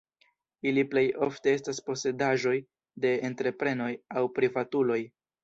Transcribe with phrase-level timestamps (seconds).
[0.69, 2.55] Ili plej ofte estas posedaĵoj
[3.07, 3.93] de entreprenoj
[4.23, 5.01] aŭ privatuloj.